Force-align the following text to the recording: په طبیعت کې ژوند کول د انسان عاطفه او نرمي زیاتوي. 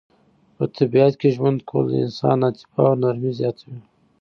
په 0.55 0.63
طبیعت 0.77 1.13
کې 1.19 1.29
ژوند 1.35 1.59
کول 1.69 1.85
د 1.89 1.93
انسان 2.05 2.37
عاطفه 2.45 2.79
او 2.89 2.93
نرمي 3.01 3.31
زیاتوي. 3.39 3.79